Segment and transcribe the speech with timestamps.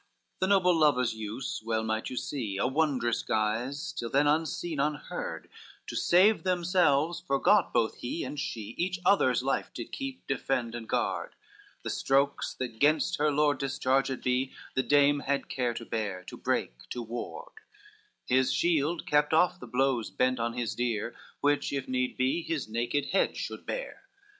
[0.01, 4.79] XXXVI The noble lovers use well might you see, A wondrous guise, till then unseen,
[4.79, 5.47] unheard,
[5.85, 10.89] To save themselves forgot both he and she, Each other's life did keep, defend, and
[10.89, 11.35] guard;
[11.83, 16.35] The strokes that gainst her lord discharged be, The dame had care to bear, to
[16.35, 17.53] break, to ward,
[18.25, 22.67] His shield kept off the blows bent on his dear, Which, if need be, his
[22.67, 24.01] naked head should bear.